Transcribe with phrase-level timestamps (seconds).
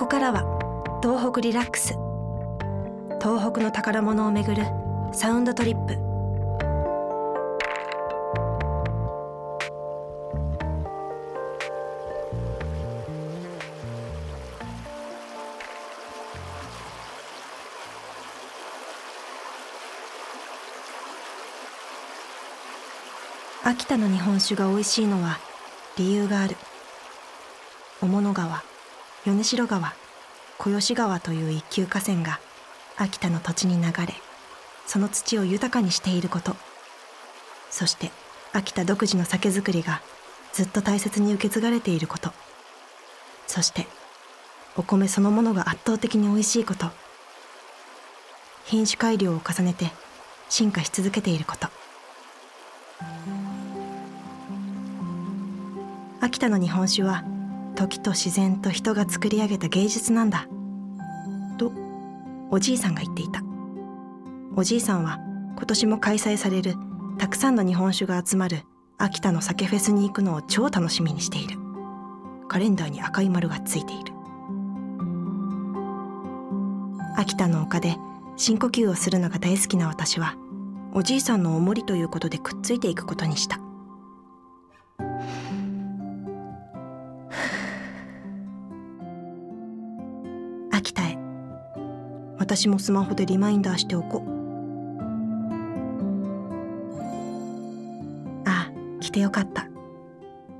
[0.00, 0.46] こからは
[1.02, 1.88] 東北リラックス。
[3.20, 4.64] 東北の宝物をめぐる
[5.12, 5.98] サウンドトリップ。
[23.62, 25.38] 秋田の日本酒が美味しいのは
[25.98, 26.56] 理由がある。
[28.02, 28.69] 雄物川。
[29.26, 29.94] 米代川
[30.56, 32.40] 小吉川という一級河川が
[32.96, 34.14] 秋田の土地に流れ
[34.86, 36.56] その土を豊かにしていること。
[37.70, 38.10] そして
[38.52, 40.00] 秋田独自の酒造りが
[40.52, 42.32] ずっと大切に受け継がれていること。
[43.46, 43.86] そして
[44.76, 46.86] お米そのものが圧倒的に美味しいこと。
[48.64, 49.90] 品種改良を重ねて
[50.48, 51.68] 進化し続けていること。
[56.20, 57.22] 秋田の日本酒は
[57.80, 60.46] 時と自然と人が作り上げた芸術なんだ。
[61.56, 61.72] と
[62.50, 63.42] おじいさんが言っていた。
[64.54, 65.18] おじいさんは
[65.56, 66.74] 今年も開催される
[67.16, 68.64] たくさんの日本酒が集まる
[68.98, 71.56] 秋田の酒フェスに行くのを超楽しみにしている。
[72.48, 74.12] カレンダーに赤い丸がついている。
[77.16, 77.96] 秋田の丘で
[78.36, 80.36] 深呼吸をするのが大好きな私は
[80.92, 83.58] おじいさんのおもりということでくっついていくことにした。
[90.80, 91.18] 秋田へ
[92.38, 94.30] 私もスマホでリマインダーしておこう。
[98.48, 99.68] ああ来てよかった。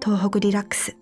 [0.05, 1.00] 東北リラックス。